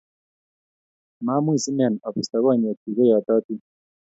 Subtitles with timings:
[1.25, 3.59] mamuch sinen abisto konyekchu koyatotin